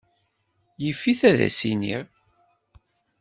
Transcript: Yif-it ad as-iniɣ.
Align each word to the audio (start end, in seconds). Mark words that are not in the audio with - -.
Yif-it 0.83 1.21
ad 1.29 1.39
as-iniɣ. 1.47 2.05